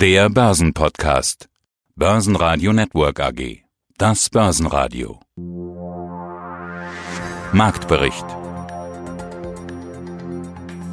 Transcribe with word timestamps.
Der 0.00 0.30
Börsenpodcast. 0.30 1.50
Börsenradio 1.94 2.72
Network 2.72 3.20
AG. 3.20 3.64
Das 3.98 4.30
Börsenradio. 4.30 5.20
Marktbericht. 7.52 8.24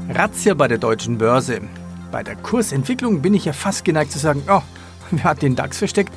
Razzia 0.09 0.55
bei 0.55 0.67
der 0.67 0.79
deutschen 0.79 1.17
Börse. 1.17 1.61
Bei 2.11 2.21
der 2.21 2.35
Kursentwicklung 2.35 3.21
bin 3.21 3.33
ich 3.33 3.45
ja 3.45 3.53
fast 3.53 3.85
geneigt 3.85 4.11
zu 4.11 4.19
sagen, 4.19 4.43
oh, 4.49 4.61
wer 5.11 5.23
hat 5.23 5.41
den 5.41 5.55
DAX 5.55 5.77
versteckt? 5.77 6.11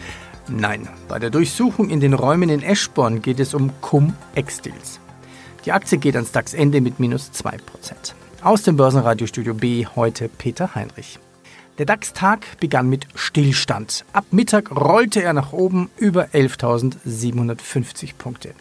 Nein, 0.48 0.88
bei 1.07 1.20
der 1.20 1.30
Durchsuchung 1.30 1.91
in 1.91 2.00
den 2.00 2.14
Räumen 2.14 2.48
in 2.48 2.61
Eschborn 2.61 3.22
geht 3.22 3.38
es 3.38 3.54
um 3.54 3.70
Cum-Ex-Deals. 3.82 4.98
Die 5.64 5.70
Aktie 5.70 5.98
geht 5.98 6.16
ans 6.16 6.32
DAX-Ende 6.32 6.80
mit 6.80 6.98
minus 6.98 7.30
2%. 7.30 7.61
Aus 8.43 8.64
dem 8.64 8.77
Börsenradiostudio 8.77 9.54
B 9.54 9.86
heute 9.95 10.29
Peter 10.29 10.75
Heinrich. 10.75 11.20
Der 11.81 11.87
DAX-Tag 11.87 12.61
begann 12.61 12.91
mit 12.91 13.07
Stillstand. 13.15 14.05
Ab 14.12 14.27
Mittag 14.33 14.71
rollte 14.71 15.23
er 15.23 15.33
nach 15.33 15.55
oben 15.55 15.88
über 15.97 16.27
11.750 16.27 18.16
Punkte. 18.19 18.52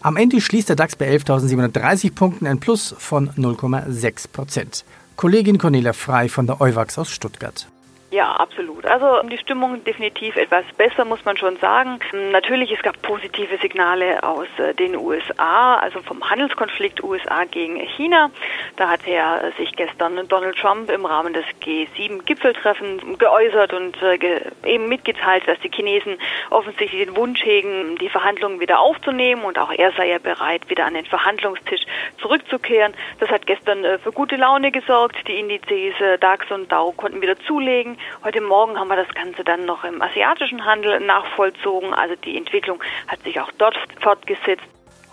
Am 0.00 0.16
Ende 0.16 0.40
schließt 0.40 0.68
der 0.68 0.74
DAX 0.74 0.96
bei 0.96 1.08
11.730 1.08 2.16
Punkten 2.16 2.48
ein 2.48 2.58
Plus 2.58 2.96
von 2.98 3.30
0,6% 3.30 4.82
Kollegin 5.14 5.58
Cornelia 5.58 5.92
Frei 5.92 6.28
von 6.28 6.48
der 6.48 6.60
Euwax 6.60 6.98
aus 6.98 7.12
Stuttgart. 7.12 7.68
Ja, 8.10 8.32
absolut. 8.32 8.86
Also 8.86 9.20
die 9.28 9.36
Stimmung 9.36 9.84
definitiv 9.84 10.36
etwas 10.36 10.64
besser, 10.78 11.04
muss 11.04 11.22
man 11.26 11.36
schon 11.36 11.58
sagen. 11.58 11.98
Natürlich, 12.32 12.72
es 12.72 12.80
gab 12.80 13.02
positive 13.02 13.58
Signale 13.58 14.22
aus 14.22 14.46
äh, 14.56 14.72
den 14.72 14.96
USA, 14.96 15.74
also 15.74 16.00
vom 16.00 16.22
Handelskonflikt 16.28 17.04
USA 17.04 17.44
gegen 17.44 17.76
China. 17.76 18.30
Da 18.76 18.88
hat 18.88 19.06
ja 19.06 19.42
sich 19.58 19.76
gestern 19.76 20.26
Donald 20.26 20.56
Trump 20.56 20.90
im 20.90 21.04
Rahmen 21.04 21.34
des 21.34 21.44
G7-Gipfeltreffens 21.62 23.02
geäußert 23.18 23.74
und 23.74 24.02
äh, 24.02 24.40
eben 24.64 24.88
mitgeteilt, 24.88 25.46
dass 25.46 25.60
die 25.60 25.70
Chinesen 25.70 26.16
offensichtlich 26.48 27.04
den 27.04 27.14
Wunsch 27.14 27.44
hegen, 27.44 27.96
die 27.96 28.08
Verhandlungen 28.08 28.58
wieder 28.58 28.80
aufzunehmen 28.80 29.42
und 29.42 29.58
auch 29.58 29.70
er 29.70 29.92
sei 29.92 30.08
ja 30.08 30.18
bereit, 30.18 30.70
wieder 30.70 30.86
an 30.86 30.94
den 30.94 31.04
Verhandlungstisch 31.04 31.82
zurückzukehren. 32.22 32.94
Das 33.20 33.28
hat 33.28 33.46
gestern 33.46 33.84
äh, 33.84 33.98
für 33.98 34.12
gute 34.12 34.36
Laune 34.36 34.70
gesorgt. 34.70 35.28
Die 35.28 35.38
Indizes 35.38 35.94
DAX 36.20 36.50
und 36.50 36.72
Dow 36.72 36.94
konnten 36.96 37.20
wieder 37.20 37.38
zulegen. 37.40 37.97
Heute 38.24 38.40
Morgen 38.40 38.78
haben 38.78 38.88
wir 38.88 38.96
das 38.96 39.14
Ganze 39.14 39.44
dann 39.44 39.64
noch 39.64 39.84
im 39.84 40.00
asiatischen 40.02 40.64
Handel 40.64 41.00
nachvollzogen. 41.00 41.94
Also 41.94 42.14
die 42.16 42.36
Entwicklung 42.36 42.82
hat 43.06 43.22
sich 43.22 43.40
auch 43.40 43.50
dort 43.58 43.76
fortgesetzt. 44.00 44.64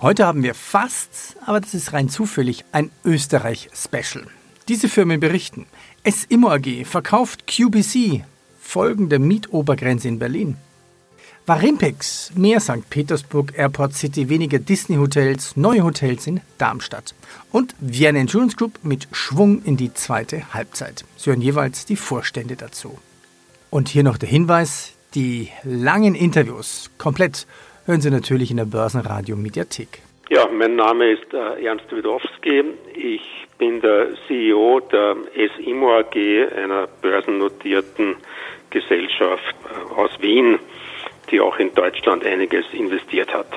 Heute 0.02 0.25
haben 0.25 0.44
wir 0.44 0.55
fast, 0.55 1.38
aber 1.45 1.61
das 1.61 1.73
ist 1.73 1.94
rein 1.94 2.09
zufällig, 2.09 2.66
ein 2.72 2.91
Österreich-Special. 3.06 4.28
Diese 4.67 4.89
Firmen 4.89 5.19
berichten. 5.19 5.67
S-Immo 6.03 6.50
AG 6.50 6.86
verkauft 6.86 7.47
QBC, 7.47 8.23
folgende 8.59 9.19
Mietobergrenze 9.19 10.08
in 10.08 10.19
Berlin. 10.19 10.58
Varimpex, 11.47 12.31
mehr 12.35 12.59
St. 12.59 12.89
Petersburg, 12.89 13.53
Airport 13.55 13.93
City, 13.93 14.29
weniger 14.29 14.57
Disney-Hotels, 14.57 15.55
neue 15.55 15.83
Hotels 15.83 16.25
in 16.25 16.41
Darmstadt. 16.57 17.13
Und 17.51 17.75
Vienna 17.79 18.19
Insurance 18.19 18.55
Group 18.55 18.79
mit 18.81 19.07
Schwung 19.11 19.61
in 19.63 19.77
die 19.77 19.93
zweite 19.93 20.55
Halbzeit. 20.55 21.05
Sie 21.17 21.29
hören 21.29 21.41
jeweils 21.41 21.85
die 21.85 21.97
Vorstände 21.97 22.55
dazu. 22.55 22.97
Und 23.69 23.89
hier 23.89 24.01
noch 24.01 24.17
der 24.17 24.27
Hinweis, 24.27 24.97
die 25.13 25.49
langen 25.63 26.16
Interviews 26.16 26.89
komplett 26.97 27.45
hören 27.85 28.01
Sie 28.01 28.09
natürlich 28.09 28.49
in 28.49 28.57
der 28.57 28.66
Börsenradio 28.66 29.35
Mediathek. 29.35 29.99
Ja, 30.31 30.47
mein 30.51 30.75
Name 30.75 31.11
ist 31.11 31.31
äh, 31.31 31.63
Ernst 31.63 31.91
Widowski. 31.91 32.63
Ich 32.95 33.21
bin 33.59 33.81
der 33.81 34.16
CEO 34.27 34.79
der 34.91 35.16
SIMO 35.57 35.99
AG, 35.99 36.16
einer 36.57 36.88
börsennotierten 37.03 38.16
Gesellschaft 38.71 39.55
äh, 39.69 39.93
aus 39.93 40.09
Wien 40.21 40.57
die 41.31 41.40
auch 41.40 41.58
in 41.58 41.73
Deutschland 41.73 42.26
einiges 42.26 42.66
investiert 42.73 43.34
hat. 43.34 43.48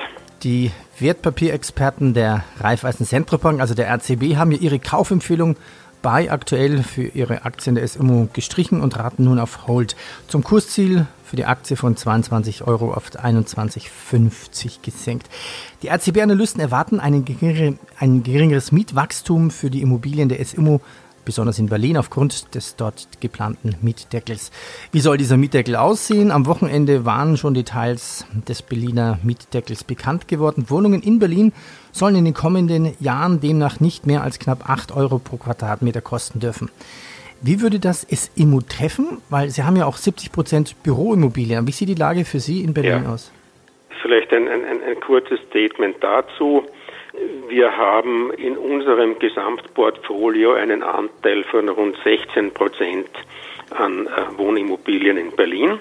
Die 0.43 0.71
Wertpapierexperten 0.99 2.13
der 2.13 2.43
Raiffeisen 2.59 3.05
Zentrobank, 3.05 3.59
also 3.59 3.73
der 3.73 3.89
RCB, 3.89 4.37
haben 4.37 4.51
ja 4.51 4.57
ihre 4.59 4.79
Kaufempfehlung 4.79 5.57
bei 6.01 6.31
aktuell 6.31 6.83
für 6.83 7.03
ihre 7.03 7.43
Aktien 7.43 7.75
der 7.75 7.87
SMO 7.87 8.29
gestrichen 8.31 8.79
und 8.79 8.97
raten 8.97 9.25
nun 9.25 9.39
auf 9.39 9.67
Hold. 9.67 9.95
Zum 10.27 10.43
Kursziel 10.43 11.07
für 11.25 11.35
die 11.35 11.45
Aktie 11.45 11.75
von 11.75 11.95
22 11.95 12.65
Euro 12.65 12.93
auf 12.93 13.09
21,50 13.09 14.81
gesenkt. 14.81 15.27
Die 15.83 15.89
RCB-Analysten 15.89 16.61
erwarten 16.61 16.99
ein 16.99 17.25
geringeres 17.25 18.71
Mietwachstum 18.71 19.51
für 19.51 19.69
die 19.69 19.81
Immobilien 19.81 20.29
der 20.29 20.43
SMO 20.43 20.79
besonders 21.29 21.59
in 21.59 21.69
Berlin 21.69 21.95
aufgrund 21.95 22.55
des 22.55 22.75
dort 22.75 23.21
geplanten 23.21 23.75
Mietdeckels. 23.83 24.51
Wie 24.91 24.99
soll 24.99 25.17
dieser 25.17 25.37
Mietdeckel 25.37 25.75
aussehen? 25.75 26.31
Am 26.31 26.47
Wochenende 26.47 27.05
waren 27.05 27.37
schon 27.37 27.53
Details 27.53 28.25
des 28.47 28.63
Berliner 28.63 29.19
Mietdeckels 29.21 29.83
bekannt 29.83 30.27
geworden. 30.27 30.65
Wohnungen 30.69 31.03
in 31.03 31.19
Berlin 31.19 31.53
sollen 31.91 32.15
in 32.15 32.25
den 32.25 32.33
kommenden 32.33 32.95
Jahren 32.99 33.41
demnach 33.41 33.79
nicht 33.79 34.07
mehr 34.07 34.23
als 34.23 34.39
knapp 34.39 34.67
8 34.67 34.91
Euro 34.91 35.19
pro 35.19 35.37
Quadratmeter 35.37 36.01
kosten 36.01 36.39
dürfen. 36.39 36.71
Wie 37.43 37.61
würde 37.61 37.77
das 37.77 38.07
SIMO 38.09 38.61
treffen? 38.61 39.21
Weil 39.29 39.51
Sie 39.51 39.61
haben 39.61 39.75
ja 39.75 39.85
auch 39.85 39.97
70 39.97 40.31
Prozent 40.31 40.81
Büroimmobilien. 40.81 41.67
Wie 41.67 41.71
sieht 41.71 41.89
die 41.89 41.93
Lage 41.93 42.25
für 42.25 42.39
Sie 42.39 42.63
in 42.63 42.73
Berlin 42.73 43.03
ja. 43.03 43.13
aus? 43.13 43.31
Vielleicht 44.01 44.33
ein, 44.33 44.47
ein, 44.47 44.63
ein 44.65 44.99
kurzes 44.99 45.39
Statement 45.47 45.97
dazu. 46.01 46.63
Wir 47.47 47.75
haben 47.75 48.31
in 48.33 48.57
unserem 48.57 49.19
Gesamtportfolio 49.19 50.53
einen 50.53 50.83
Anteil 50.83 51.43
von 51.43 51.67
rund 51.67 51.97
16 52.03 52.53
Prozent 52.53 53.09
an 53.71 54.07
äh, 54.07 54.37
Wohnimmobilien 54.37 55.17
in 55.17 55.31
Berlin. 55.31 55.79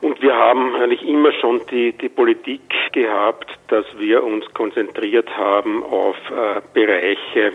Und 0.00 0.20
wir 0.20 0.34
haben 0.34 0.74
eigentlich 0.74 1.02
immer 1.02 1.32
schon 1.32 1.62
die, 1.70 1.92
die 1.92 2.08
Politik 2.08 2.60
gehabt, 2.92 3.50
dass 3.68 3.86
wir 3.98 4.22
uns 4.22 4.44
konzentriert 4.52 5.34
haben 5.36 5.82
auf 5.82 6.16
äh, 6.30 6.60
Bereiche 6.72 7.52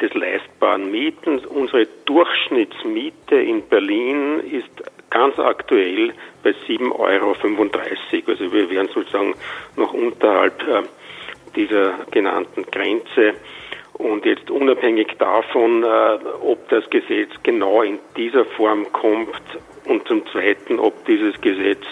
des 0.00 0.12
leistbaren 0.14 0.90
Mietens. 0.90 1.46
Unsere 1.46 1.86
Durchschnittsmiete 2.04 3.36
in 3.36 3.62
Berlin 3.68 4.40
ist 4.40 4.70
ganz 5.10 5.38
aktuell 5.38 6.12
bei 6.42 6.50
7,35 6.50 6.92
Euro. 6.92 7.36
Also 8.26 8.52
wir 8.52 8.70
wären 8.70 8.88
sozusagen 8.88 9.34
noch 9.76 9.92
unterhalb 9.94 10.60
äh, 10.68 10.82
dieser 11.56 12.04
genannten 12.10 12.64
Grenze. 12.70 13.34
Und 13.94 14.26
jetzt 14.26 14.50
unabhängig 14.50 15.16
davon, 15.18 15.82
äh, 15.82 16.18
ob 16.42 16.68
das 16.68 16.88
Gesetz 16.90 17.30
genau 17.42 17.82
in 17.82 17.98
dieser 18.16 18.44
Form 18.44 18.92
kommt 18.92 19.40
und 19.86 20.06
zum 20.06 20.26
Zweiten, 20.26 20.78
ob 20.78 21.06
dieses 21.06 21.40
Gesetz 21.40 21.84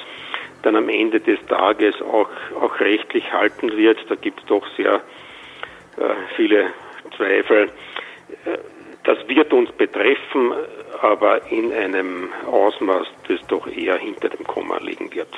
dann 0.62 0.76
am 0.76 0.88
Ende 0.88 1.20
des 1.20 1.38
Tages 1.46 2.00
auch, 2.02 2.28
auch 2.60 2.80
rechtlich 2.80 3.32
halten 3.32 3.76
wird, 3.76 3.98
da 4.08 4.14
gibt 4.16 4.40
es 4.40 4.46
doch 4.46 4.66
sehr 4.76 5.02
äh, 5.96 6.14
viele 6.36 6.66
Zweifel. 7.16 7.70
Äh, 8.44 8.58
das 9.04 9.18
wird 9.28 9.52
uns 9.52 9.70
betreffen, 9.72 10.52
aber 11.02 11.50
in 11.50 11.72
einem 11.72 12.32
Ausmaß, 12.46 13.06
das 13.28 13.46
doch 13.48 13.66
eher 13.66 13.98
hinter 13.98 14.30
dem 14.30 14.46
Komma 14.46 14.78
liegen 14.78 15.14
wird. 15.14 15.28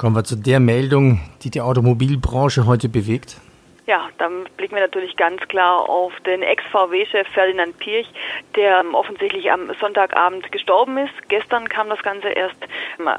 Kommen 0.00 0.16
wir 0.16 0.24
zu 0.24 0.36
der 0.36 0.60
Meldung, 0.60 1.20
die 1.42 1.50
die 1.50 1.60
Automobilbranche 1.60 2.64
heute 2.64 2.88
bewegt. 2.88 3.36
Ja, 3.90 4.08
dann 4.18 4.44
blicken 4.56 4.76
wir 4.76 4.82
natürlich 4.82 5.16
ganz 5.16 5.40
klar 5.48 5.88
auf 5.88 6.12
den 6.20 6.42
Ex-VW-Chef 6.42 7.26
Ferdinand 7.26 7.76
Pirch, 7.80 8.06
der 8.54 8.84
offensichtlich 8.92 9.50
am 9.50 9.68
Sonntagabend 9.80 10.52
gestorben 10.52 10.96
ist. 10.96 11.28
Gestern 11.28 11.68
kam 11.68 11.88
das 11.88 12.00
Ganze 12.04 12.28
erst 12.28 12.54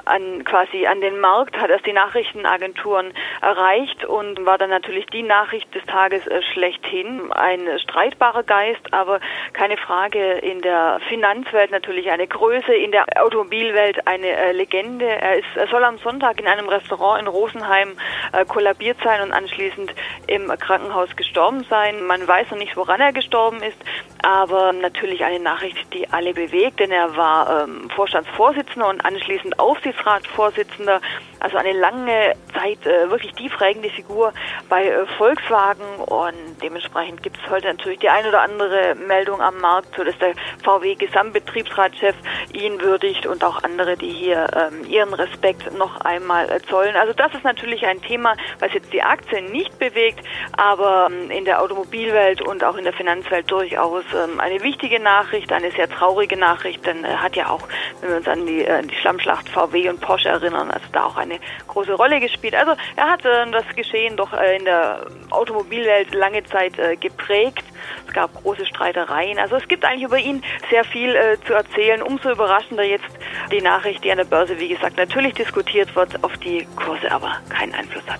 an, 0.05 0.45
quasi 0.45 0.87
an 0.87 1.01
den 1.01 1.19
Markt, 1.19 1.59
hat 1.59 1.71
erst 1.71 1.85
die 1.85 1.91
Nachrichtenagenturen 1.91 3.13
erreicht 3.41 4.05
und 4.05 4.45
war 4.45 4.57
dann 4.57 4.69
natürlich 4.69 5.07
die 5.07 5.23
Nachricht 5.23 5.75
des 5.75 5.83
Tages 5.87 6.25
äh, 6.27 6.41
schlechthin. 6.53 7.33
Ein 7.33 7.67
streitbarer 7.79 8.43
Geist, 8.43 8.93
aber 8.93 9.19
keine 9.51 9.75
Frage 9.75 10.35
in 10.35 10.61
der 10.61 11.01
Finanzwelt 11.09 11.71
natürlich 11.71 12.11
eine 12.11 12.27
Größe, 12.27 12.73
in 12.73 12.93
der 12.93 13.07
Automobilwelt 13.21 14.07
eine 14.07 14.29
äh, 14.29 14.53
Legende. 14.53 15.05
Er, 15.05 15.37
ist, 15.37 15.49
er 15.53 15.67
soll 15.67 15.83
am 15.83 15.97
Sonntag 15.97 16.39
in 16.39 16.47
einem 16.47 16.69
Restaurant 16.69 17.19
in 17.21 17.27
Rosenheim 17.27 17.97
äh, 18.31 18.45
kollabiert 18.45 18.99
sein 19.03 19.19
und 19.21 19.33
anschließend 19.33 19.93
im 20.27 20.49
Krankenhaus 20.61 21.15
gestorben 21.17 21.65
sein. 21.69 22.01
Man 22.03 22.25
weiß 22.25 22.51
noch 22.51 22.57
nicht, 22.57 22.77
woran 22.77 23.01
er 23.01 23.11
gestorben 23.11 23.61
ist, 23.61 23.77
aber 24.23 24.73
natürlich 24.73 25.23
eine 25.23 25.39
Nachricht, 25.39 25.77
die 25.93 26.09
alle 26.09 26.33
bewegt, 26.33 26.79
denn 26.79 26.91
er 26.91 27.15
war 27.15 27.63
ähm, 27.63 27.89
Vorstandsvorsitzender 27.95 28.87
und 28.87 29.03
anschließend 29.03 29.59
Aufsichtsratsvorsitzender, 29.59 31.01
also 31.39 31.57
eine 31.57 31.73
lange 31.73 32.33
Zeit 32.53 32.85
äh, 32.85 33.09
wirklich 33.09 33.33
die 33.33 33.49
prägende 33.49 33.89
Figur 33.89 34.33
bei 34.69 34.85
äh, 34.85 35.05
Volkswagen 35.17 35.85
und 36.05 36.61
dementsprechend 36.61 37.23
gibt 37.23 37.37
es 37.43 37.49
heute 37.49 37.67
natürlich 37.67 37.99
die 37.99 38.09
ein 38.09 38.25
oder 38.27 38.41
andere 38.41 38.95
Meldung 38.95 39.41
am 39.41 39.59
Markt, 39.59 39.95
so 39.95 40.03
dass 40.03 40.17
der 40.19 40.33
VW 40.63 40.95
Gesamtbetriebsratschef 40.95 42.15
ihn 42.53 42.79
würdigt 42.81 43.25
und 43.25 43.43
auch 43.43 43.63
andere, 43.63 43.97
die 43.97 44.09
hier 44.09 44.47
ähm, 44.55 44.87
ihren 44.87 45.13
Respekt 45.13 45.73
noch 45.77 46.01
einmal 46.01 46.61
zollen. 46.69 46.95
Also 46.95 47.13
das 47.13 47.33
ist 47.33 47.43
natürlich 47.43 47.85
ein 47.85 48.01
Thema, 48.01 48.35
was 48.59 48.73
jetzt 48.73 48.93
die 48.93 49.01
Aktien 49.01 49.51
nicht 49.51 49.79
bewegt, 49.79 50.23
aber 50.55 51.09
ähm, 51.11 51.31
in 51.31 51.45
der 51.45 51.61
Automobilwelt 51.61 52.41
und 52.41 52.63
auch 52.63 52.77
in 52.77 52.83
der 52.83 52.93
Finanzwelt 52.93 53.49
durchaus 53.49 54.03
ähm, 54.13 54.39
eine 54.39 54.61
wichtige 54.61 54.99
Nachricht, 54.99 55.51
eine 55.51 55.71
sehr 55.71 55.89
traurige 55.89 56.37
Nachricht, 56.37 56.85
denn 56.85 57.03
er 57.03 57.21
hat 57.21 57.35
ja 57.35 57.49
auch, 57.49 57.67
wenn 57.99 58.09
wir 58.09 58.17
uns 58.17 58.27
an 58.27 58.45
die, 58.45 58.63
äh, 58.63 58.81
die 58.83 58.95
Schlammschlacht 58.95 59.49
VW 59.49 59.89
und 59.89 60.01
Porsche 60.01 60.29
erinnern, 60.29 60.71
also 60.71 60.85
da 60.91 61.05
auch 61.05 61.17
eine 61.17 61.39
große 61.67 61.93
Rolle 61.93 62.19
gespielt. 62.19 62.55
Also 62.55 62.73
er 62.95 63.09
hat 63.09 63.25
äh, 63.25 63.51
das 63.51 63.65
Geschehen 63.75 64.17
doch 64.17 64.33
äh, 64.33 64.57
in 64.57 64.65
der 64.65 65.07
Automobilwelt 65.29 66.13
lange 66.13 66.43
Zeit 66.43 66.77
äh, 66.79 66.95
geprägt. 66.95 67.63
Es 68.07 68.13
gab 68.13 68.33
große 68.41 68.65
Streitereien. 68.65 69.39
Also 69.39 69.55
es 69.55 69.67
gibt 69.67 69.85
eigentlich 69.85 70.03
über 70.03 70.19
ihn 70.19 70.43
sehr 70.69 70.83
viel 70.83 71.15
äh, 71.15 71.37
zu 71.45 71.53
erzählen. 71.53 72.01
Umso 72.01 72.31
überraschender 72.31 72.83
jetzt 72.83 73.09
die 73.51 73.61
Nachricht, 73.61 74.03
die 74.03 74.11
an 74.11 74.17
der 74.17 74.25
Börse, 74.25 74.59
wie 74.59 74.69
gesagt, 74.69 74.97
natürlich 74.97 75.33
diskutiert 75.33 75.95
wird, 75.95 76.23
auf 76.23 76.37
die 76.37 76.67
Kurse 76.75 77.11
aber 77.11 77.37
keinen 77.49 77.73
Einfluss 77.73 78.07
hat. 78.07 78.19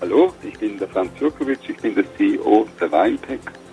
Hallo, 0.00 0.32
ich 0.42 0.58
bin 0.58 0.78
der 0.78 0.88
Franz 0.88 1.10
Jurkovic, 1.18 1.58
ich 1.68 1.76
bin 1.78 1.94
der 1.94 2.04
CEO 2.16 2.68
der 2.78 2.92
Weinpex. 2.92 3.65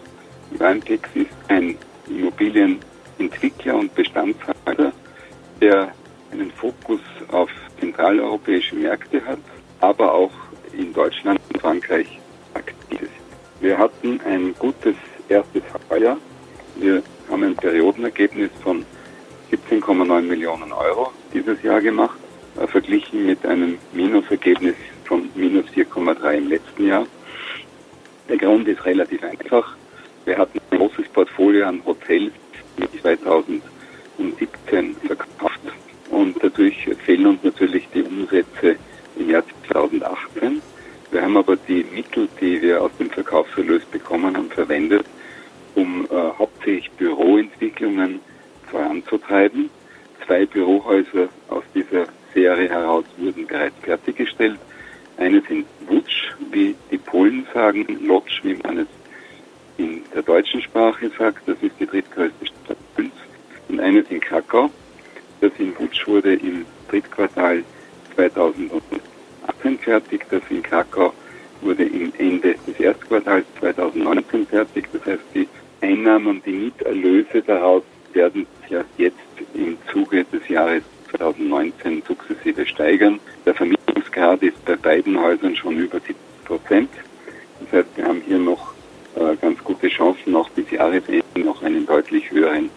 Weinpex 0.52 1.10
ist 1.16 1.30
ein 1.48 1.78
Immobilienentwickler 2.08 3.76
und 3.76 3.94
Bestandshalter, 3.96 4.92
der 5.62 5.94
einen 6.32 6.52
Fokus 6.52 7.02
auf 7.32 7.50
zentraleuropäische 7.80 8.76
Märkte 8.76 9.24
hat, 9.26 9.40
aber 9.80 10.14
auch 10.14 10.32
in 10.74 10.94
Deutschland 10.94 11.40
und 11.52 11.62
Frankreich 11.62 12.20
aktiv 12.54 13.02
ist. 13.02 13.12
Wir 13.62 13.78
hatten 13.78 14.20
ein 14.26 14.54
gutes 14.60 14.96
erstes 15.30 15.64
Halbjahr. 15.90 16.18
Wir 16.76 17.04
haben 17.30 17.44
ein 17.44 17.56
Periodenergebnis 17.56 18.50
von 18.64 18.86
17,9 19.52 20.22
Millionen 20.22 20.72
Euro 20.72 21.12
dieses 21.34 21.62
Jahr 21.62 21.82
gemacht, 21.82 22.18
äh, 22.60 22.68
verglichen 22.68 23.26
mit 23.26 23.46
einem 23.46 23.78
Minusergebnis 23.92 24.76
von 25.06 25.30
minus 25.36 25.66
4,3 25.70 26.38
im 26.38 26.50
letzten 26.50 26.88
Jahr. 26.88 27.06
Der 28.30 28.38
Grund 28.38 28.68
ist 28.68 28.84
relativ 28.86 29.24
einfach. 29.24 29.76
Wir 30.26 30.38
hatten 30.38 30.60
ein 30.72 30.78
großes 30.78 31.08
Portfolio 31.10 31.68
an 31.68 31.82
Hotels 31.86 32.32
die 32.78 33.00
2017 33.02 34.96
verkauft 35.06 35.60
und 36.10 36.36
dadurch 36.42 36.90
fehlen 37.06 37.28
uns 37.28 37.44
natürlich 37.44 37.88
die 37.94 38.02
Umsätze 38.04 38.78
im 39.18 39.30
Jahr 39.30 39.44
2018. 39.72 40.62
Wir 41.12 41.22
haben 41.22 41.38
aber 41.38 41.56
die 41.56 41.86
Mittel, 41.94 42.28
die 42.42 42.62
wir 42.62 42.72
aus 42.84 42.92
dem 43.00 43.10
Verkaufserlös 43.10 43.84
bekommen 43.86 44.36
haben, 44.36 44.50
verwendet, 44.50 45.06
um 45.76 46.06
äh, 46.06 46.16
hauptsächlich 46.38 46.92
Büroentwicklungen 46.92 48.20
voranzutreiben. 48.70 49.70
Zwei 50.26 50.46
Bürohäuser 50.46 51.30
aus 51.50 51.64
dieser 51.74 52.06
Serie 52.34 52.70
heraus 52.70 53.06
wurden 53.18 53.48
bereits 53.48 53.76
fertiggestellt. 53.82 54.60
Eine 55.18 55.42
sind 55.48 55.66
Wutsch, 55.88 56.34
wie 56.52 56.76
die 56.92 56.98
Polen 56.98 57.46
sagen, 57.54 57.86
Lodz, 58.06 58.30
wie 58.42 58.56
man 58.56 58.80
es 58.80 58.88
in 59.78 60.02
der 60.14 60.24
deutschen 60.24 60.62
Sprache 60.62 61.10
sagt. 61.18 61.48
Das 61.48 61.58
ist 61.62 61.76
die 61.80 61.86
drittgrößte 61.86 62.46
Stadt 62.46 62.78
Pünz. 62.96 63.14
Und 63.70 63.80
eine 63.80 64.00
ist 64.00 64.12
in 64.12 64.20
Krakau. 64.20 64.70
Das 65.42 65.52
in 65.60 65.78
Wutsch 65.78 66.08
wurde 66.08 66.34
im 66.34 66.66
Drittquartal 66.90 67.64
2018 68.16 69.80
fertig. 69.80 70.26
Das 70.30 70.42
in 70.50 70.64
Krakau 70.64 71.14
wurde 71.62 71.84
im 71.84 72.12
Ende 72.18 72.56
des 72.68 72.80
Erstquartals 72.80 73.46
2019 73.60 74.48
fertig. 74.48 74.86
Das 74.94 75.06
heißt, 75.06 75.24
die 75.34 75.48
Einnahmen 76.14 76.28
und 76.38 76.46
die 76.46 76.52
Mieterlöse 76.52 77.42
daraus 77.42 77.84
werden 78.14 78.46
sich 78.62 78.72
erst 78.72 78.90
jetzt 78.98 79.18
im 79.56 79.78
Zuge 79.92 80.26
des 80.26 80.48
Jahres 80.48 80.84
2019 81.16 82.04
sukzessive 82.08 82.66
steigern. 82.66 83.20
Der 83.46 83.56
Vermietungsgrad 83.56 84.44
ist 84.44 84.64
bei 84.66 84.76
beiden 84.76 85.20
Häusern 85.20 85.56
schon 85.56 85.78
über 85.78 86.00
70 86.00 86.16
Prozent. 86.46 86.90
Das 87.62 87.80
heißt, 87.80 87.98
wir 87.98 88.06
haben 88.06 88.22
hier 88.28 88.38
noch 88.38 88.74
äh, 89.16 89.36
ganz 89.42 89.64
gute 89.64 89.88
Chancen, 89.88 90.36
auch 90.36 90.50
bis 90.52 90.70
Jahresende 90.72 91.24
noch 91.36 91.64
einen 91.64 91.86
deutlich 91.86 92.30
höheren 92.30 92.70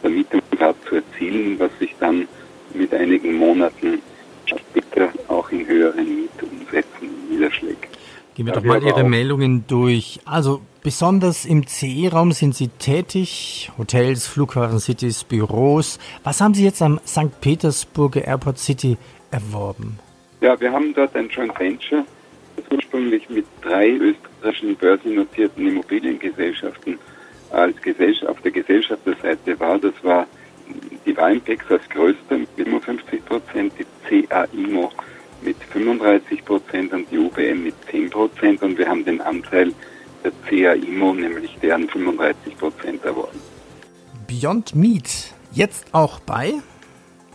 Vermietungsgrad 0.00 0.76
zu 0.88 0.96
erzielen, 0.96 1.58
was 1.58 1.70
sich 1.78 1.94
dann 2.00 2.26
mit 2.74 2.92
einigen 2.92 3.34
Monaten 3.34 4.00
später 4.46 5.10
auch 5.28 5.50
in 5.50 5.66
höheren 5.66 6.22
Mietumsätzen 6.22 7.08
niederschlägt. 7.30 7.88
Gehen 8.34 8.46
wir 8.46 8.52
doch 8.52 8.64
mal 8.64 8.82
Ihre 8.82 9.04
Meldungen 9.04 9.64
durch. 9.66 10.20
Also 10.24 10.62
besonders 10.82 11.44
im 11.44 11.66
CE-Raum 11.66 12.32
sind 12.32 12.54
Sie 12.54 12.68
tätig, 12.68 13.70
Hotels, 13.78 14.26
Flughafen, 14.26 14.78
Cities, 14.78 15.24
Büros. 15.24 15.98
Was 16.24 16.40
haben 16.40 16.54
Sie 16.54 16.64
jetzt 16.64 16.82
am 16.82 17.00
St. 17.06 17.40
Petersburger 17.40 18.24
Airport 18.24 18.58
City 18.58 18.96
erworben? 19.30 19.98
Ja, 20.40 20.58
wir 20.60 20.72
haben 20.72 20.94
dort 20.94 21.14
ein 21.16 21.28
Joint 21.28 21.58
Venture, 21.58 22.04
das 22.56 22.64
ursprünglich 22.70 23.28
mit 23.28 23.46
drei 23.62 23.90
österreichischen 23.90 24.76
börsennotierten 24.76 25.66
Immobiliengesellschaften 25.66 26.98
als 27.50 27.80
Gesellschaft, 27.82 28.30
auf 28.30 28.40
der 28.40 28.52
Gesellschafterseite 28.52 29.58
war. 29.60 29.78
Das 29.78 29.94
war 30.02 30.26
die 31.04 31.16
Weinpex 31.16 31.64
als 31.68 31.88
größte 31.90 32.38
mit 32.38 32.48
57 32.56 33.24
Prozent, 33.24 33.72
die 33.78 34.26
CAIMO 34.26 34.90
mit 35.42 35.56
35 35.70 36.44
Prozent 36.44 36.92
und 36.92 37.10
die 37.10 37.18
UBM 37.18 37.64
mit 37.64 37.74
10 37.90 38.10
Prozent 38.10 38.62
und 38.62 38.78
wir 38.78 38.88
haben 38.88 39.04
den 39.04 39.20
Anteil 39.20 39.72
der 40.24 40.32
CAIMO, 40.48 41.14
nämlich 41.14 41.56
deren 41.62 41.88
35 41.88 42.56
Prozent 42.58 43.04
erworben. 43.04 43.40
Beyond 44.26 44.74
Meat, 44.74 45.32
jetzt 45.52 45.86
auch 45.92 46.20
bei 46.20 46.54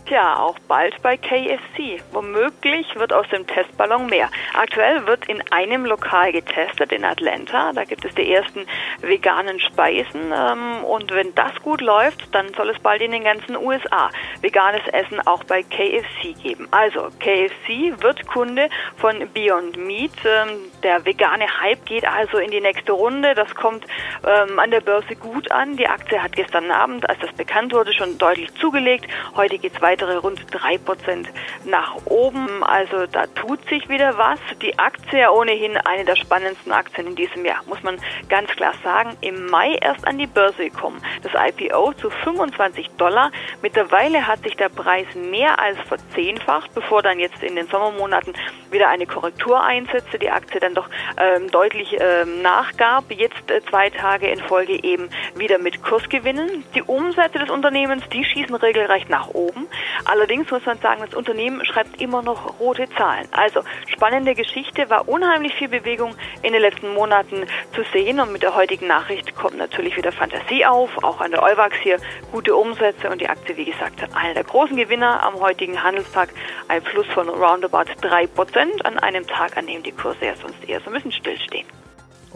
Tja, 0.06 0.38
auch 0.38 0.56
bald 0.68 1.02
bei 1.02 1.16
KFC. 1.16 2.00
Womöglich 2.12 2.86
wird 2.94 3.12
aus 3.12 3.28
dem 3.30 3.44
Testballon 3.44 4.06
mehr. 4.06 4.30
Aktuell 4.54 5.04
wird 5.08 5.26
in 5.28 5.42
einem 5.50 5.84
Lokal 5.84 6.30
getestet, 6.30 6.92
in 6.92 7.04
Atlanta. 7.04 7.72
Da 7.72 7.82
gibt 7.82 8.04
es 8.04 8.14
die 8.14 8.32
ersten 8.32 8.66
veganen 9.00 9.58
Speisen. 9.58 10.32
Ähm, 10.32 10.84
und 10.84 11.10
wenn 11.10 11.34
das 11.34 11.52
gut 11.60 11.80
läuft, 11.80 12.32
dann 12.32 12.54
soll 12.54 12.70
es 12.70 12.78
bald 12.78 13.02
in 13.02 13.10
den 13.10 13.24
ganzen 13.24 13.56
USA 13.56 14.10
veganes 14.42 14.86
Essen 14.92 15.26
auch 15.26 15.42
bei 15.42 15.64
KFC 15.64 16.40
geben. 16.40 16.68
Also, 16.70 17.08
KFC 17.18 18.00
wird 18.00 18.28
Kunde 18.28 18.68
von 18.98 19.28
Beyond 19.34 19.76
Meat. 19.76 20.12
Ähm, 20.24 20.70
der 20.84 21.04
vegane 21.04 21.46
Hype 21.62 21.84
geht 21.84 22.06
also 22.06 22.38
in 22.38 22.52
die 22.52 22.60
nächste 22.60 22.92
Runde. 22.92 23.34
Das 23.34 23.52
kommt 23.56 23.84
ähm, 24.24 24.60
an 24.60 24.70
der 24.70 24.82
Börse 24.82 25.16
gut 25.16 25.50
an. 25.50 25.76
Die 25.76 25.88
Aktie 25.88 26.22
hat 26.22 26.36
gestern 26.36 26.70
Abend, 26.70 27.08
als 27.08 27.18
das 27.18 27.32
bekannt 27.32 27.72
wurde, 27.72 27.92
schon 27.92 28.18
deutlich 28.18 28.54
zugelegt. 28.54 29.06
Heute 29.34 29.58
geht 29.58 29.74
es 29.74 29.82
weiter 29.82 29.95
weitere 29.96 30.16
rund 30.16 30.40
3% 30.52 31.26
nach 31.64 31.96
oben. 32.04 32.62
Also 32.62 33.06
da 33.06 33.26
tut 33.28 33.66
sich 33.68 33.88
wieder 33.88 34.18
was. 34.18 34.38
Die 34.60 34.78
Aktie 34.78 35.30
ohnehin 35.32 35.76
eine 35.78 36.04
der 36.04 36.16
spannendsten 36.16 36.70
Aktien 36.72 37.06
in 37.06 37.16
diesem 37.16 37.44
Jahr, 37.46 37.62
muss 37.66 37.82
man 37.82 37.98
ganz 38.28 38.50
klar 38.50 38.74
sagen. 38.84 39.16
Im 39.22 39.46
Mai 39.46 39.78
erst 39.80 40.06
an 40.06 40.18
die 40.18 40.26
Börse 40.26 40.68
gekommen. 40.68 41.00
Das 41.22 41.32
IPO 41.34 41.94
zu 41.94 42.10
25 42.10 42.90
Dollar. 42.98 43.30
Mittlerweile 43.62 44.26
hat 44.26 44.42
sich 44.42 44.54
der 44.56 44.68
Preis 44.68 45.06
mehr 45.14 45.58
als 45.58 45.78
verzehnfacht, 45.88 46.74
bevor 46.74 47.02
dann 47.02 47.18
jetzt 47.18 47.42
in 47.42 47.56
den 47.56 47.66
Sommermonaten 47.68 48.34
wieder 48.70 48.88
eine 48.88 49.06
Korrektur 49.06 49.62
einsetzte. 49.62 50.18
Die 50.18 50.30
Aktie 50.30 50.60
dann 50.60 50.74
doch 50.74 50.88
ähm, 51.16 51.50
deutlich 51.50 51.96
ähm, 51.98 52.42
nachgab. 52.42 53.04
Jetzt 53.10 53.50
äh, 53.50 53.62
zwei 53.70 53.88
Tage 53.88 54.28
in 54.28 54.40
Folge 54.40 54.82
eben 54.84 55.08
wieder 55.36 55.58
mit 55.58 55.82
Kursgewinnen. 55.82 56.64
Die 56.74 56.82
Umsätze 56.82 57.38
des 57.38 57.48
Unternehmens, 57.48 58.04
die 58.12 58.24
schießen 58.24 58.54
regelrecht 58.54 59.08
nach 59.08 59.28
oben. 59.28 59.66
Allerdings 60.04 60.50
muss 60.50 60.64
man 60.66 60.78
sagen, 60.78 61.02
das 61.04 61.14
Unternehmen 61.14 61.64
schreibt 61.64 62.00
immer 62.00 62.22
noch 62.22 62.58
rote 62.60 62.88
Zahlen. 62.96 63.28
Also 63.32 63.60
spannende 63.88 64.34
Geschichte, 64.34 64.88
war 64.90 65.08
unheimlich 65.08 65.54
viel 65.54 65.68
Bewegung 65.68 66.14
in 66.42 66.52
den 66.52 66.62
letzten 66.62 66.94
Monaten 66.94 67.46
zu 67.74 67.82
sehen 67.92 68.20
und 68.20 68.32
mit 68.32 68.42
der 68.42 68.54
heutigen 68.54 68.86
Nachricht 68.86 69.34
kommt 69.34 69.56
natürlich 69.58 69.96
wieder 69.96 70.12
Fantasie 70.12 70.64
auf, 70.64 70.90
auch 71.02 71.20
an 71.20 71.30
der 71.30 71.42
Euwax 71.42 71.76
hier 71.82 71.98
gute 72.32 72.54
Umsätze 72.54 73.08
und 73.10 73.20
die 73.20 73.28
Aktie, 73.28 73.56
wie 73.56 73.64
gesagt, 73.64 74.02
einer 74.14 74.34
der 74.34 74.44
großen 74.44 74.76
Gewinner 74.76 75.22
am 75.22 75.40
heutigen 75.40 75.82
Handelstag, 75.82 76.30
ein 76.68 76.82
Plus 76.82 77.06
von 77.14 77.28
roundabout 77.28 77.90
3% 78.02 78.82
an 78.82 78.98
einem 78.98 79.26
Tag, 79.26 79.56
an 79.56 79.66
dem 79.66 79.82
die 79.82 79.92
Kurse 79.92 80.24
ja 80.24 80.36
sonst 80.36 80.62
eher 80.68 80.80
so 80.80 80.86
ein 80.86 80.94
bisschen 80.94 81.12
stillstehen. 81.12 81.66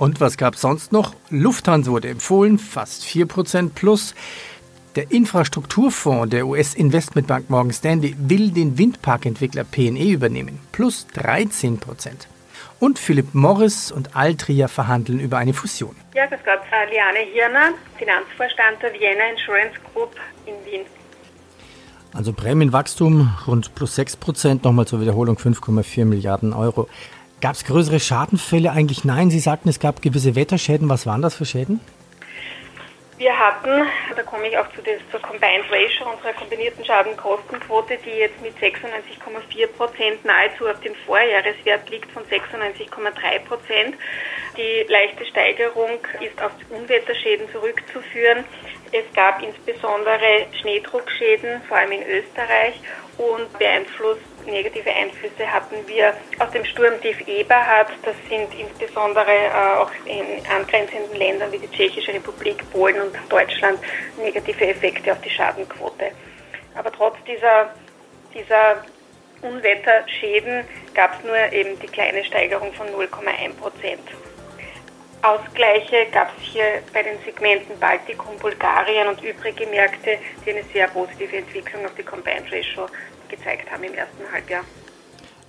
Und 0.00 0.18
was 0.18 0.38
gab 0.38 0.54
es 0.54 0.62
sonst 0.62 0.92
noch? 0.92 1.14
Lufthansa 1.28 1.90
wurde 1.90 2.08
empfohlen, 2.08 2.58
fast 2.58 3.04
4% 3.04 3.74
plus. 3.74 4.14
Der 4.96 5.12
Infrastrukturfonds 5.12 6.30
der 6.30 6.48
US-Investmentbank 6.48 7.48
Morgan 7.48 7.72
Stanley 7.72 8.16
will 8.18 8.50
den 8.50 8.76
Windparkentwickler 8.76 9.62
PNE 9.62 10.10
übernehmen, 10.10 10.58
plus 10.72 11.06
13 11.14 11.78
Prozent. 11.78 12.26
Und 12.80 12.98
Philipp 12.98 13.32
Morris 13.32 13.92
und 13.92 14.16
Altria 14.16 14.66
verhandeln 14.66 15.20
über 15.20 15.38
eine 15.38 15.52
Fusion. 15.52 15.94
Ja, 16.14 16.26
das 16.26 16.40
Gott, 16.44 16.58
äh, 16.72 16.92
Liane 16.92 17.20
Hirner, 17.32 17.74
Finanzvorstand 17.98 18.82
der 18.82 18.92
Vienna 18.92 19.30
Insurance 19.30 19.78
Group 19.92 20.16
in 20.46 20.54
Wien. 20.64 20.80
Also 22.12 22.32
Prämienwachstum 22.32 23.32
rund 23.46 23.72
plus 23.76 23.94
6 23.94 24.16
Prozent, 24.16 24.64
nochmal 24.64 24.86
zur 24.86 25.00
Wiederholung 25.00 25.36
5,4 25.36 26.04
Milliarden 26.04 26.52
Euro. 26.52 26.88
Gab 27.40 27.54
es 27.54 27.64
größere 27.64 28.00
Schadenfälle? 28.00 28.72
Eigentlich 28.72 29.04
nein. 29.04 29.30
Sie 29.30 29.38
sagten, 29.38 29.68
es 29.68 29.78
gab 29.78 30.02
gewisse 30.02 30.34
Wetterschäden. 30.34 30.88
Was 30.88 31.06
waren 31.06 31.22
das 31.22 31.36
für 31.36 31.44
Schäden? 31.46 31.78
Wir 33.20 33.38
hatten, 33.38 33.86
da 34.16 34.22
komme 34.22 34.48
ich 34.48 34.56
auch 34.56 34.72
zu 34.72 34.80
des, 34.80 34.98
zur 35.10 35.20
Combined 35.20 35.70
Ratio, 35.70 36.10
unserer 36.10 36.32
kombinierten 36.32 36.82
Schadenkostenquote, 36.82 37.98
die 37.98 38.12
jetzt 38.12 38.40
mit 38.40 38.56
96,4 38.56 39.66
Prozent 39.76 40.24
nahezu 40.24 40.66
auf 40.66 40.80
dem 40.80 40.94
Vorjahreswert 41.04 41.90
liegt 41.90 42.10
von 42.12 42.22
96,3 42.24 43.38
Prozent. 43.40 43.96
Die 44.56 44.86
leichte 44.88 45.26
Steigerung 45.26 45.98
ist 46.22 46.40
auf 46.40 46.52
Unwetterschäden 46.70 47.46
zurückzuführen. 47.52 48.42
Es 48.90 49.04
gab 49.14 49.42
insbesondere 49.42 50.46
Schneedruckschäden, 50.58 51.60
vor 51.68 51.76
allem 51.76 51.92
in 51.92 52.06
Österreich, 52.08 52.80
und 53.18 53.52
Beeinfluss, 53.58 54.16
negative 54.46 54.90
Einflüsse 54.90 55.46
hatten 55.50 55.76
wir 55.86 56.14
aus 56.38 56.50
dem 56.50 56.64
Sturmtief 56.64 57.20
Eberhard. 57.26 57.88
Das 58.02 58.14
sind 58.28 58.48
insbesondere 58.58 59.30
äh, 59.30 59.78
auch 59.78 59.90
in 60.04 60.46
angrenzenden 60.46 61.16
Ländern 61.16 61.52
wie 61.52 61.58
die 61.58 61.70
Tschechische 61.70 62.12
Republik, 62.12 62.58
Polen 62.72 63.00
und 63.00 63.16
Deutschland 63.28 63.78
negative 64.18 64.66
Effekte 64.68 65.12
auf 65.12 65.20
die 65.20 65.30
Schadenquote. 65.30 66.12
Aber 66.74 66.92
trotz 66.92 67.16
dieser, 67.26 67.74
dieser 68.34 68.84
Unwetterschäden 69.42 70.64
gab 70.94 71.18
es 71.18 71.24
nur 71.24 71.52
eben 71.52 71.78
die 71.80 71.86
kleine 71.86 72.24
Steigerung 72.24 72.72
von 72.72 72.86
0,1 72.88 73.54
Prozent. 73.58 74.08
Ausgleiche 75.22 76.06
gab 76.12 76.32
es 76.38 76.44
hier 76.44 76.82
bei 76.94 77.02
den 77.02 77.18
Segmenten 77.24 77.78
Baltikum, 77.78 78.38
Bulgarien 78.38 79.08
und 79.08 79.22
übrige 79.22 79.66
Märkte, 79.66 80.18
die 80.44 80.50
eine 80.50 80.62
sehr 80.72 80.88
positive 80.88 81.36
Entwicklung 81.36 81.84
auf 81.84 81.94
die 81.94 82.02
Combined 82.02 82.50
Ratio 82.50 82.86
gezeigt 83.30 83.70
haben 83.70 83.84
im 83.84 83.94
ersten 83.94 84.22
Halbjahr. 84.32 84.64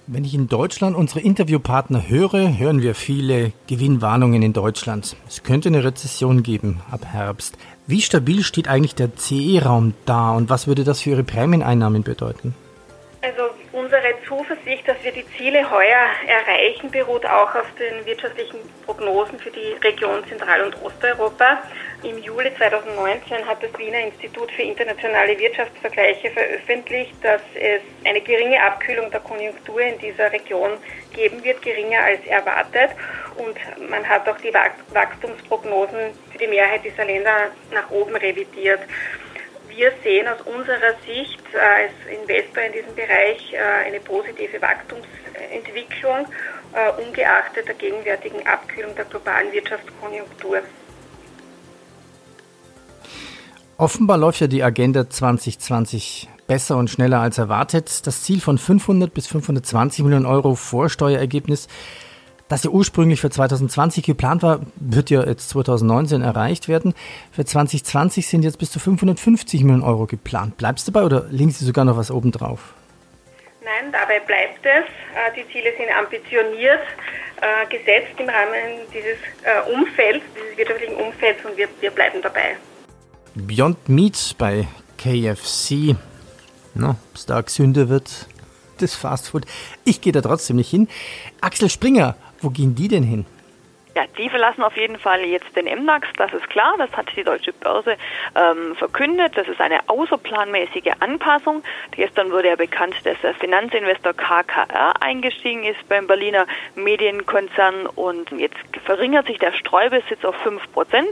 Wenn 0.07 0.25
ich 0.25 0.33
in 0.33 0.47
Deutschland 0.47 0.95
unsere 0.95 1.21
Interviewpartner 1.21 2.09
höre, 2.09 2.57
hören 2.57 2.81
wir 2.81 2.95
viele 2.95 3.53
Gewinnwarnungen 3.67 4.41
in 4.41 4.51
Deutschland. 4.51 5.15
Es 5.27 5.43
könnte 5.43 5.69
eine 5.69 5.83
Rezession 5.83 6.43
geben 6.43 6.81
ab 6.89 7.05
Herbst. 7.05 7.57
Wie 7.88 8.01
stabil 8.01 8.43
steht 8.43 8.67
eigentlich 8.67 8.95
der 8.95 9.15
CE-Raum 9.15 9.93
da 10.05 10.31
und 10.31 10.50
was 10.50 10.67
würde 10.67 10.83
das 10.83 11.01
für 11.01 11.11
Ihre 11.11 11.23
Prämieneinnahmen 11.23 12.03
bedeuten? 12.03 12.55
Also 13.21 13.50
Zuversicht, 14.41 14.88
dass 14.88 14.98
wir 15.03 15.12
die 15.12 15.25
Ziele 15.38 15.69
heuer 15.69 16.07
erreichen, 16.25 16.89
beruht 16.89 17.25
auch 17.25 17.53
auf 17.53 17.67
den 17.77 18.03
wirtschaftlichen 18.07 18.57
Prognosen 18.86 19.38
für 19.38 19.51
die 19.51 19.74
Region 19.83 20.25
Zentral- 20.27 20.63
und 20.63 20.81
Osteuropa. 20.81 21.62
Im 22.01 22.17
Juli 22.17 22.51
2019 22.55 23.45
hat 23.45 23.62
das 23.62 23.77
Wiener 23.77 24.00
Institut 24.00 24.51
für 24.51 24.63
internationale 24.63 25.38
Wirtschaftsvergleiche 25.38 26.31
veröffentlicht, 26.31 27.13
dass 27.21 27.41
es 27.53 27.81
eine 28.03 28.21
geringe 28.21 28.62
Abkühlung 28.63 29.12
der 29.12 29.19
Konjunktur 29.19 29.81
in 29.81 30.00
dieser 30.00 30.31
Region 30.31 30.71
geben 31.13 31.43
wird, 31.43 31.62
geringer 31.62 32.01
als 32.01 32.25
erwartet. 32.25 32.91
Und 33.38 33.57
man 33.89 34.07
hat 34.07 34.27
auch 34.27 34.38
die 34.38 34.53
Wachstumsprognosen 34.53 36.17
für 36.31 36.38
die 36.39 36.48
Mehrheit 36.48 36.83
dieser 36.83 37.05
Länder 37.05 37.51
nach 37.71 37.91
oben 37.91 38.15
revidiert. 38.15 38.79
Wir 39.75 39.94
sehen 40.04 40.28
aus 40.28 40.42
unserer 40.42 40.94
Sicht 41.06 41.42
äh, 41.54 41.58
als 41.58 41.94
Investor 42.22 42.63
in 42.63 42.74
diesem 42.74 42.94
Bereich 42.94 43.54
äh, 43.54 43.88
eine 43.88 44.01
positive 44.01 44.62
Wachstumsentwicklung, 44.62 46.28
äh, 46.74 47.01
ungeachtet 47.01 47.68
der 47.68 47.75
gegenwärtigen 47.75 48.46
Abkühlung 48.46 48.94
der 48.96 49.06
globalen 49.06 49.51
Wirtschaftskonjunktur. 49.54 50.62
Offenbar 53.78 54.18
läuft 54.18 54.42
ja 54.42 54.48
die 54.48 54.62
Agenda 54.62 55.10
2020 55.10 56.30
besser 56.48 56.75
und 56.75 56.90
schneller 56.90 57.22
als 57.22 57.38
erwartet. 57.38 58.06
Das 58.06 58.24
Ziel 58.24 58.42
von 58.42 58.58
500 58.58 59.13
bis 59.13 59.28
520 59.28 60.04
Millionen 60.04 60.25
Euro 60.25 60.56
Vorsteuerergebnis, 60.56 61.70
das 62.51 62.63
ja 62.65 62.70
ursprünglich 62.70 63.22
für 63.22 63.29
2020 63.29 64.03
geplant 64.03 64.43
war, 64.43 64.60
wird 64.75 65.10
ja 65.10 65.25
jetzt 65.25 65.50
2019 65.51 66.22
erreicht 66.22 66.67
werden. 66.67 66.93
Für 67.31 67.46
2020 67.46 68.27
sind 68.27 68.43
jetzt 68.43 68.60
bis 68.60 68.72
zu 68.72 68.79
550 68.79 69.63
Millionen 69.63 69.84
Euro 69.84 70.05
geplant. 70.05 70.58
Bleibst 70.58 70.88
du 70.88 70.91
dabei 70.91 71.05
oder 71.05 71.27
legen 71.29 71.51
Sie 71.51 71.63
sogar 71.63 71.86
noch 71.86 71.96
was 71.96 72.12
obendrauf? 72.12 72.74
Nein, 73.63 73.91
dabei 73.93 74.20
bleibt 74.20 74.65
es. 74.65 74.86
Äh, 75.15 75.31
die 75.34 75.50
Ziele 75.53 75.72
sind 75.77 75.89
ambitioniert 75.98 76.81
äh, 77.38 77.65
gesetzt 77.70 78.20
im 78.20 78.27
Rahmen 78.27 78.81
dieses 78.93 79.17
äh, 79.43 79.72
Umfelds, 79.72 80.25
dieses 80.36 80.58
wirtschaftlichen 80.58 80.96
Umfelds 80.96 81.46
und 81.46 81.55
wir, 81.55 81.70
wir 81.79 81.91
bleiben 81.91 82.22
dabei. 82.22 82.58
Beyond 83.36 83.88
Meat 83.88 84.36
bei 84.38 84.67
KFC. 84.98 85.96
No, 86.74 86.96
bis 87.13 87.25
da 87.25 87.39
gesünder 87.39 87.88
wird, 87.88 88.27
das 88.79 88.96
Fastfood. 88.96 89.46
Ich 89.86 90.01
gehe 90.01 90.12
da 90.12 90.22
trotzdem 90.22 90.58
nicht 90.58 90.70
hin. 90.70 90.89
Axel 91.39 91.70
Springer, 91.70 92.15
wo 92.41 92.50
gehen 92.50 92.75
die 92.75 92.88
denn 92.88 93.03
hin? 93.03 93.25
Ja, 93.93 94.03
die 94.17 94.29
verlassen 94.29 94.63
auf 94.63 94.77
jeden 94.77 94.98
Fall 94.98 95.19
jetzt 95.25 95.53
den 95.53 95.65
MDAX, 95.65 96.07
das 96.15 96.31
ist 96.33 96.50
klar, 96.50 96.75
das 96.77 96.89
hat 96.93 97.07
die 97.13 97.25
Deutsche 97.25 97.51
Börse 97.51 97.98
ähm, 98.36 98.74
verkündet. 98.77 99.36
Das 99.36 99.50
ist 99.50 99.60
eine 99.60 99.81
außerplanmäßige 99.89 100.93
Anpassung. 101.01 101.62
Gestern 101.91 102.31
wurde 102.31 102.48
ja 102.48 102.55
bekannt, 102.55 102.95
dass 103.03 103.19
der 103.19 103.33
Finanzinvestor 103.33 104.13
KKR 104.13 105.01
eingestiegen 105.01 105.65
ist 105.65 105.89
beim 105.89 106.07
Berliner 106.07 106.48
Medienkonzern 106.75 107.86
und 107.86 108.31
jetzt 108.31 108.55
verringert 108.86 109.27
sich 109.27 109.39
der 109.39 109.51
Streubesitz 109.51 110.24
auf 110.24 110.36
5 110.38 110.71
Prozent. 110.71 111.10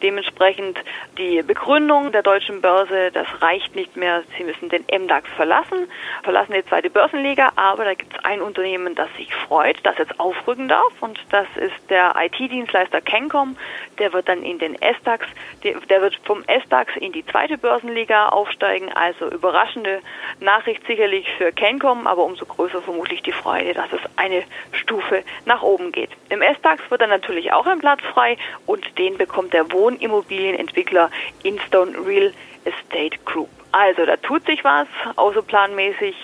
Dementsprechend 0.00 0.78
die 1.18 1.42
Begründung 1.42 2.12
der 2.12 2.22
Deutschen 2.22 2.60
Börse, 2.60 3.10
das 3.12 3.26
reicht 3.42 3.74
nicht 3.74 3.96
mehr, 3.96 4.22
sie 4.38 4.44
müssen 4.44 4.68
den 4.68 4.84
MDAX 4.84 5.28
verlassen, 5.34 5.88
verlassen 6.22 6.52
die 6.52 6.64
zweite 6.64 6.90
Börsenliga, 6.90 7.50
aber 7.56 7.84
da 7.84 7.94
gibt 7.94 8.16
es 8.16 8.24
ein 8.24 8.40
Unternehmen, 8.40 8.94
das 8.94 9.08
sich 9.16 9.34
freut, 9.34 9.78
das 9.82 9.98
jetzt 9.98 10.18
aufrücken 10.20 10.68
darf 10.68 10.92
und 11.00 11.18
das 11.30 11.46
ist 11.56 11.90
der 11.90 12.19
IT-Dienstleister 12.20 13.00
Kencom, 13.00 13.56
der 13.98 14.12
wird 14.12 14.28
dann 14.28 14.42
in 14.42 14.58
den 14.58 14.80
S-DAX, 14.80 15.26
der 15.62 16.02
wird 16.02 16.18
vom 16.24 16.42
S-DAX 16.46 16.96
in 16.96 17.12
die 17.12 17.24
zweite 17.26 17.58
Börsenliga 17.58 18.28
aufsteigen. 18.28 18.92
Also 18.92 19.30
überraschende 19.30 20.00
Nachricht 20.40 20.86
sicherlich 20.86 21.26
für 21.38 21.52
Kencom, 21.52 22.06
aber 22.06 22.24
umso 22.24 22.44
größer 22.44 22.82
vermutlich 22.82 23.22
die 23.22 23.32
Freude, 23.32 23.74
dass 23.74 23.92
es 23.92 24.00
eine 24.16 24.42
Stufe 24.72 25.22
nach 25.44 25.62
oben 25.62 25.92
geht. 25.92 26.10
Im 26.28 26.42
S-DAX 26.42 26.90
wird 26.90 27.00
dann 27.00 27.10
natürlich 27.10 27.52
auch 27.52 27.66
ein 27.66 27.78
Platz 27.78 28.00
frei 28.12 28.36
und 28.66 28.98
den 28.98 29.16
bekommt 29.16 29.52
der 29.52 29.70
Wohnimmobilienentwickler 29.72 31.10
Instone 31.42 31.92
Real 32.06 32.32
Estate 32.64 33.18
Group. 33.24 33.48
Also 33.72 34.04
da 34.04 34.16
tut 34.16 34.44
sich 34.46 34.64
was, 34.64 34.88
außerplanmäßig. 35.16 36.14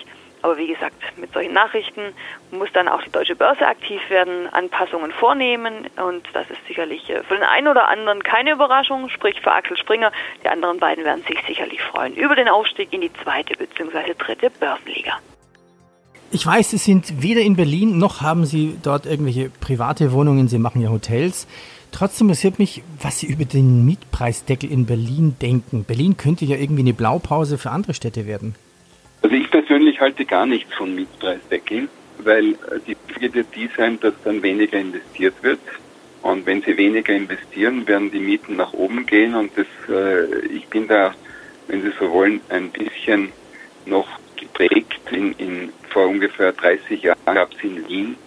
Aber 0.41 0.57
wie 0.57 0.67
gesagt, 0.67 0.95
mit 1.17 1.33
solchen 1.33 1.53
Nachrichten 1.53 2.13
muss 2.51 2.69
dann 2.73 2.87
auch 2.87 3.01
die 3.01 3.11
deutsche 3.11 3.35
Börse 3.35 3.65
aktiv 3.65 3.99
werden, 4.09 4.47
Anpassungen 4.51 5.11
vornehmen 5.11 5.87
und 5.97 6.23
das 6.33 6.49
ist 6.49 6.59
sicherlich 6.67 7.09
äh, 7.09 7.23
für 7.23 7.35
den 7.35 7.43
einen 7.43 7.67
oder 7.67 7.87
anderen 7.87 8.23
keine 8.23 8.51
Überraschung, 8.51 9.09
sprich 9.09 9.41
für 9.41 9.51
Axel 9.51 9.77
Springer. 9.77 10.11
Die 10.43 10.49
anderen 10.49 10.79
beiden 10.79 11.03
werden 11.03 11.23
sich 11.27 11.39
sicherlich 11.47 11.81
freuen 11.81 12.13
über 12.13 12.35
den 12.35 12.47
Aufstieg 12.47 12.93
in 12.93 13.01
die 13.01 13.11
zweite 13.23 13.55
bzw. 13.55 14.13
dritte 14.17 14.49
Börsenliga. 14.51 15.13
Ich 16.29 16.45
weiß, 16.45 16.71
Sie 16.71 16.77
sind 16.77 17.21
weder 17.21 17.41
in 17.41 17.55
Berlin 17.55 17.97
noch 17.97 18.21
haben 18.21 18.45
Sie 18.45 18.77
dort 18.83 19.05
irgendwelche 19.05 19.49
private 19.49 20.11
Wohnungen, 20.11 20.49
Sie 20.49 20.59
machen 20.59 20.81
ja 20.81 20.89
Hotels. 20.89 21.47
Trotzdem 21.91 22.27
interessiert 22.27 22.59
mich, 22.59 22.83
was 23.01 23.19
Sie 23.19 23.27
über 23.27 23.45
den 23.45 23.85
Mietpreisdeckel 23.85 24.69
in 24.69 24.85
Berlin 24.85 25.37
denken. 25.41 25.85
Berlin 25.85 26.17
könnte 26.17 26.45
ja 26.45 26.57
irgendwie 26.57 26.81
eine 26.81 26.93
Blaupause 26.93 27.57
für 27.57 27.71
andere 27.71 27.93
Städte 27.93 28.27
werden. 28.27 28.55
Ich 29.87 29.99
persönlich 29.99 30.01
halte 30.01 30.25
gar 30.25 30.45
nichts 30.45 30.73
von 30.73 30.93
Mietpreisdeckel, 30.93 31.87
weil 32.17 32.55
die 32.85 32.97
Folge 33.07 33.33
wird 33.33 33.55
die 33.55 33.69
sein, 33.77 33.97
dass 34.01 34.13
dann 34.25 34.43
weniger 34.43 34.77
investiert 34.77 35.35
wird. 35.41 35.61
Und 36.23 36.45
wenn 36.45 36.61
sie 36.61 36.75
weniger 36.75 37.13
investieren, 37.13 37.87
werden 37.87 38.11
die 38.11 38.19
Mieten 38.19 38.57
nach 38.57 38.73
oben 38.73 39.05
gehen. 39.05 39.33
Und 39.33 39.51
das, 39.55 39.65
äh, 39.87 40.45
ich 40.47 40.67
bin 40.67 40.89
da, 40.89 41.15
wenn 41.67 41.83
Sie 41.83 41.93
so 41.97 42.11
wollen, 42.11 42.41
ein 42.49 42.69
bisschen 42.69 43.31
noch 43.85 44.07
geprägt. 44.35 44.99
In, 45.09 45.31
in, 45.37 45.71
vor 45.89 46.07
ungefähr 46.07 46.51
30 46.51 47.03
Jahren 47.03 47.19
gab 47.25 47.53
es 47.53 47.63
in 47.63 47.87
Wien 47.87 48.17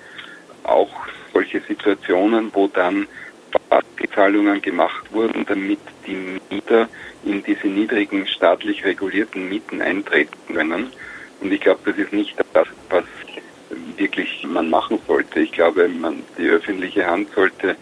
auch 0.62 0.90
solche 1.34 1.60
Situationen, 1.60 2.50
wo 2.54 2.68
dann 2.68 3.06
Zahlungen 4.14 4.60
gemacht 4.60 5.12
wurden, 5.12 5.44
damit 5.46 5.78
die 6.06 6.38
Mieter 6.50 6.88
in 7.24 7.42
diese 7.42 7.68
niedrigen 7.68 8.26
staatlich 8.26 8.84
regulierten 8.84 9.48
Mieten 9.48 9.80
eintreten 9.80 10.54
können. 10.54 10.92
Und 11.40 11.52
ich 11.52 11.60
glaube, 11.60 11.80
das 11.84 11.96
ist 11.96 12.12
nicht 12.12 12.36
das, 12.52 12.68
was 12.88 13.04
wirklich 13.96 14.46
man 14.46 14.70
machen 14.70 14.98
sollte. 15.06 15.40
Ich 15.40 15.52
glaube, 15.52 15.88
man, 15.88 16.22
die 16.38 16.48
öffentliche 16.48 17.06
Hand 17.06 17.30
sollte 17.34 17.76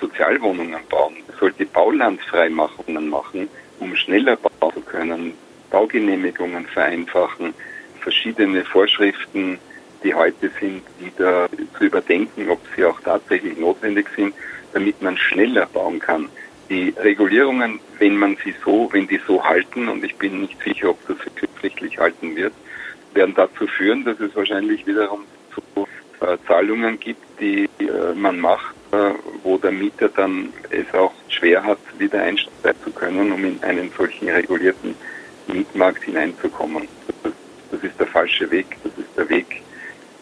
Sozialwohnungen 0.00 0.80
bauen, 0.88 1.16
sollte 1.38 1.66
Baulandfreimachungen 1.66 3.08
machen, 3.08 3.48
um 3.80 3.94
schneller 3.96 4.36
bauen 4.36 4.72
zu 4.72 4.80
können, 4.80 5.34
Baugenehmigungen 5.70 6.66
vereinfachen, 6.66 7.54
verschiedene 8.00 8.64
Vorschriften, 8.64 9.58
die 10.02 10.14
heute 10.14 10.50
sind, 10.60 10.82
wieder 10.98 11.48
zu 11.78 11.84
überdenken, 11.84 12.48
ob 12.50 12.60
sie 12.76 12.84
auch 12.84 13.00
tatsächlich 13.00 13.56
notwendig 13.56 14.06
sind, 14.14 14.34
damit 14.72 15.00
man 15.00 15.16
schneller 15.16 15.66
bauen 15.66 15.98
kann. 15.98 16.28
Die 16.68 16.94
Regulierungen, 16.98 17.80
wenn 17.98 18.16
man 18.16 18.36
sie 18.44 18.54
so, 18.64 18.88
wenn 18.92 19.06
die 19.06 19.20
so 19.26 19.42
halten, 19.42 19.88
und 19.88 20.04
ich 20.04 20.14
bin 20.16 20.42
nicht 20.42 20.60
sicher, 20.62 20.90
ob 20.90 20.98
das 21.06 21.16
wirklich 21.62 21.98
halten 21.98 22.36
wird, 22.36 22.52
werden 23.14 23.34
dazu 23.34 23.66
führen, 23.66 24.04
dass 24.04 24.18
es 24.20 24.34
wahrscheinlich 24.34 24.86
wiederum 24.86 25.24
zu 25.54 25.86
äh, 26.20 26.36
Zahlungen 26.46 26.98
gibt, 26.98 27.22
die 27.40 27.68
äh, 27.78 28.14
man 28.14 28.40
macht, 28.40 28.74
äh, 28.92 29.12
wo 29.42 29.58
der 29.58 29.72
Mieter 29.72 30.08
dann 30.08 30.52
es 30.70 30.92
auch 30.94 31.12
schwer 31.28 31.62
hat, 31.62 31.78
wieder 31.98 32.22
einsteigen 32.22 32.82
zu 32.82 32.90
können, 32.90 33.32
um 33.32 33.44
in 33.44 33.62
einen 33.62 33.90
solchen 33.96 34.28
regulierten 34.28 34.94
Mietmarkt 35.46 36.04
hineinzukommen. 36.04 36.88
Das, 37.22 37.32
das 37.70 37.82
ist 37.82 37.98
der 37.98 38.06
falsche 38.06 38.50
Weg. 38.50 38.76
Das 38.82 38.92
ist 38.98 39.16
der 39.16 39.28
Weg 39.28 39.62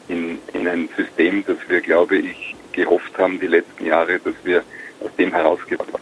in, 0.09 0.39
in 0.53 0.67
ein 0.69 0.89
System, 0.97 1.45
das 1.47 1.59
wir, 1.69 1.81
glaube 1.81 2.17
ich, 2.17 2.55
gehofft 2.73 3.17
haben 3.19 3.39
die 3.39 3.47
letzten 3.47 3.87
Jahre, 3.87 4.19
dass 4.19 4.35
wir 4.45 4.63
aus 5.01 5.15
dem 5.17 5.33
herausgewachsen 5.33 6.02